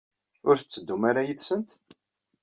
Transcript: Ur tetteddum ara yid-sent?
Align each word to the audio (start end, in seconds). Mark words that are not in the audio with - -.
Ur 0.47 0.55
tetteddum 0.57 1.01
ara 1.09 1.27
yid-sent? 1.27 1.69